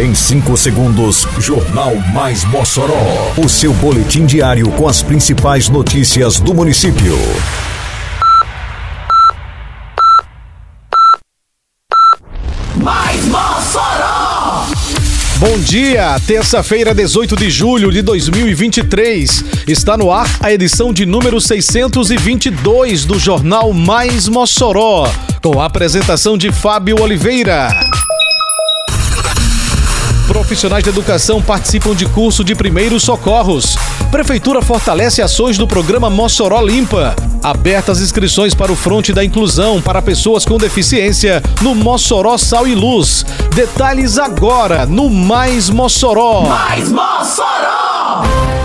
[0.00, 3.34] Em 5 segundos, Jornal Mais Mossoró.
[3.36, 7.18] O seu boletim diário com as principais notícias do município.
[12.76, 14.64] Mais Mossoró!
[15.36, 19.44] Bom dia, terça-feira, 18 de julho de 2023.
[19.68, 25.06] Está no ar a edição de número 622 do Jornal Mais Mossoró,
[25.42, 27.68] com a apresentação de Fábio Oliveira.
[30.30, 33.76] Profissionais de educação participam de curso de primeiros socorros.
[34.12, 37.16] Prefeitura fortalece ações do programa Mossoró Limpa.
[37.42, 42.76] Abertas inscrições para o Fronte da Inclusão para pessoas com deficiência no Mossoró Sal e
[42.76, 43.26] Luz.
[43.56, 46.42] Detalhes agora no Mais Mossoró.
[46.42, 48.59] Mais Mossoró!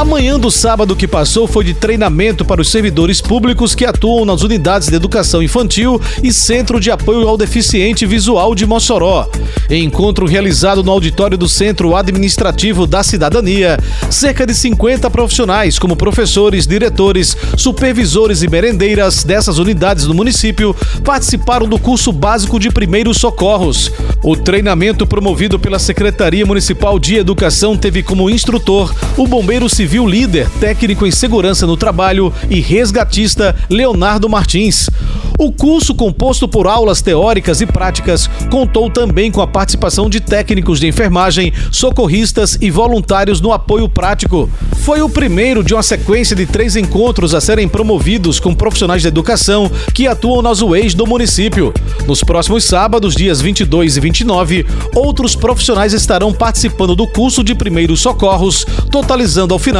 [0.00, 4.24] A manhã do sábado que passou foi de treinamento para os servidores públicos que atuam
[4.24, 9.28] nas unidades de educação infantil e Centro de Apoio ao Deficiente Visual de Mossoró.
[9.68, 15.94] Em encontro realizado no auditório do Centro Administrativo da Cidadania, cerca de 50 profissionais, como
[15.94, 23.18] professores, diretores, supervisores e merendeiras dessas unidades do município, participaram do curso básico de primeiros
[23.18, 23.92] socorros.
[24.22, 30.48] O treinamento promovido pela Secretaria Municipal de Educação teve como instrutor o bombeiro civil líder,
[30.60, 34.88] técnico em segurança no trabalho e resgatista Leonardo Martins.
[35.36, 40.78] O curso, composto por aulas teóricas e práticas, contou também com a participação de técnicos
[40.78, 44.50] de enfermagem, socorristas e voluntários no apoio prático.
[44.82, 49.08] Foi o primeiro de uma sequência de três encontros a serem promovidos com profissionais de
[49.08, 51.72] educação que atuam nas UEIs do município.
[52.06, 58.00] Nos próximos sábados, dias 22 e 29, outros profissionais estarão participando do curso de primeiros
[58.00, 59.79] socorros, totalizando ao final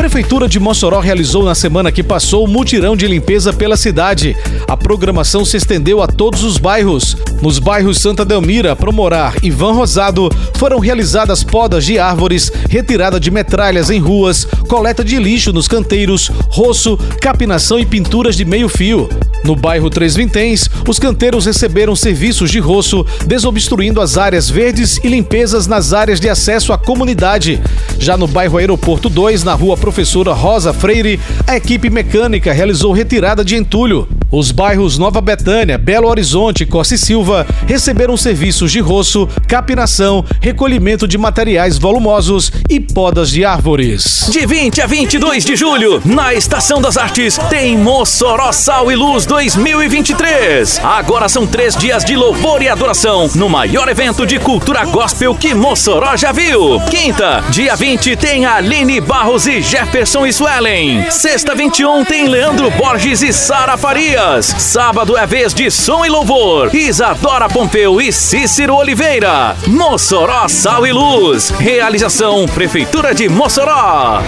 [0.00, 4.34] Prefeitura de Mossoró realizou na semana que passou o mutirão de limpeza pela cidade.
[4.66, 7.18] A programação se estendeu a todos os bairros.
[7.42, 13.30] Nos bairros Santa Delmira, Promorar e Van Rosado foram realizadas podas de árvores, retirada de
[13.30, 19.06] metralhas em ruas, coleta de lixo nos canteiros, roço, capinação e pinturas de meio fio.
[19.42, 25.08] No bairro Três Vinténs, os canteiros receberam serviços de roço, desobstruindo as áreas verdes e
[25.08, 27.60] limpezas nas áreas de acesso à comunidade.
[27.98, 31.18] Já no bairro Aeroporto 2, na rua Professora Rosa Freire,
[31.48, 34.06] a equipe mecânica realizou retirada de entulho.
[34.32, 40.24] Os bairros Nova Betânia, Belo Horizonte e Costa e Silva receberam serviços de roço, capinação,
[40.40, 44.28] recolhimento de materiais volumosos e podas de árvores.
[44.30, 49.26] De 20 a 22 de julho, na Estação das Artes, tem Mossoró Sal e Luz
[49.26, 50.80] 2023.
[50.84, 55.52] Agora são três dias de louvor e adoração no maior evento de cultura gospel que
[55.54, 56.80] Mossoró já viu.
[56.88, 61.10] Quinta, dia 20, tem Aline Barros e Jefferson Swellen.
[61.10, 64.19] Sexta, 21, tem Leandro Borges e Sara Faria.
[64.42, 66.74] Sábado é vez de som e louvor.
[66.74, 69.56] Isadora Pompeu e Cícero Oliveira.
[69.66, 71.48] Mossoró Sal e Luz.
[71.48, 74.20] Realização Prefeitura de Mossoró.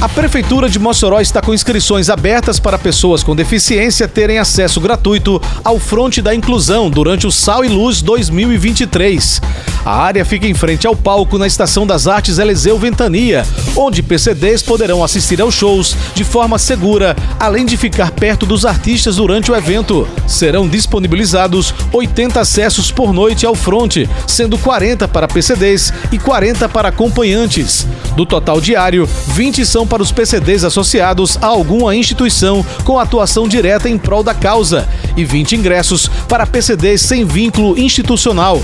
[0.00, 5.40] A Prefeitura de Mossoró está com inscrições abertas para pessoas com deficiência terem acesso gratuito
[5.62, 9.42] ao Fronte da Inclusão durante o Sal e Luz 2023.
[9.84, 13.46] A área fica em frente ao palco na Estação das Artes Eliseu Ventania,
[13.76, 19.16] onde PCDs poderão assistir aos shows de forma segura, além de ficar perto dos artistas
[19.16, 20.08] durante o evento.
[20.26, 26.88] Serão disponibilizados 80 acessos por noite ao fronte, sendo 40 para PCDs e 40 para
[26.88, 27.86] acompanhantes.
[28.16, 33.88] Do total diário, 20 são para os PCDs associados a alguma instituição com atuação direta
[33.88, 38.60] em prol da causa e 20 ingressos para PCDs sem vínculo institucional.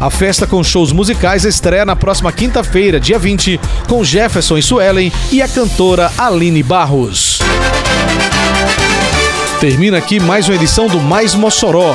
[0.00, 5.12] A festa com shows musicais estreia na próxima quinta-feira, dia 20, com Jefferson e Suelen
[5.30, 7.38] e a cantora Aline Barros.
[9.60, 11.94] Termina aqui mais uma edição do Mais Mossoró,